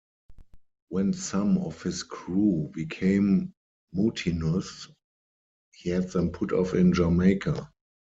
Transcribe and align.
When 0.89 1.13
some 1.13 1.59
of 1.59 1.83
his 1.83 2.01
crew 2.01 2.71
became 2.73 3.53
mutinous, 3.93 4.87
he 5.73 5.91
had 5.91 6.09
them 6.09 6.31
put 6.31 6.51
off 6.53 6.73
in 6.73 6.91
Jamaica. 6.91 7.69